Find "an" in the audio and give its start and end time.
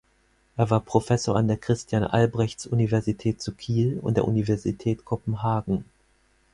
1.35-1.47